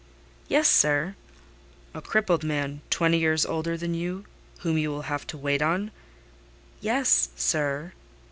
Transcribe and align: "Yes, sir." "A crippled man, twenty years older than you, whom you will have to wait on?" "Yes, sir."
"Yes, 0.47 0.67
sir." 0.67 1.13
"A 1.93 2.01
crippled 2.01 2.43
man, 2.43 2.81
twenty 2.89 3.19
years 3.19 3.45
older 3.45 3.77
than 3.77 3.93
you, 3.93 4.25
whom 4.61 4.75
you 4.75 4.89
will 4.89 5.03
have 5.03 5.27
to 5.27 5.37
wait 5.37 5.61
on?" 5.61 5.91
"Yes, 6.81 7.29
sir." 7.35 7.93